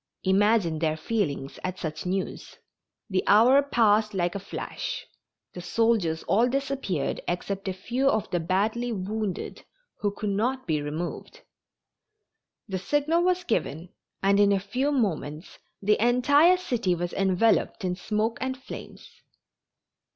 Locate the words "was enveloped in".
16.95-17.95